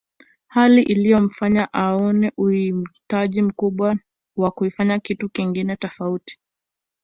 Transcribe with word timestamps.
Hali 0.47 0.81
iliyomfanya 0.83 1.73
aone 1.73 2.31
uhitaji 2.37 3.41
mkubwa 3.41 3.95
wa 4.35 4.51
kufanya 4.51 4.99
kitu 4.99 5.29
kingine 5.29 5.75
tofauti 5.75 6.39